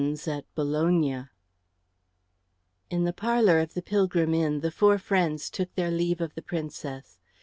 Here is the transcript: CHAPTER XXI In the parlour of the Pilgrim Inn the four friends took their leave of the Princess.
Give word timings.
CHAPTER 0.15 0.41
XXI 0.63 1.29
In 2.89 3.03
the 3.03 3.13
parlour 3.13 3.59
of 3.59 3.75
the 3.75 3.83
Pilgrim 3.83 4.33
Inn 4.33 4.61
the 4.61 4.71
four 4.71 4.97
friends 4.97 5.47
took 5.47 5.75
their 5.75 5.91
leave 5.91 6.21
of 6.21 6.33
the 6.33 6.41
Princess. 6.41 7.19